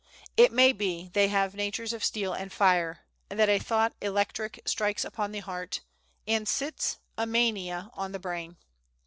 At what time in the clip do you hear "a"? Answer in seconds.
3.49-3.59, 7.19-7.27